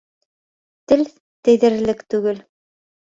[0.91, 1.03] Тел
[1.49, 2.41] тейҙерерлек түгел.